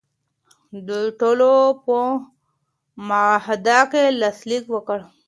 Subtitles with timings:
[0.87, 1.49] دوی ټولو
[1.85, 1.97] په
[3.07, 3.77] معاهده
[4.19, 4.99] لاسلیک وکړ.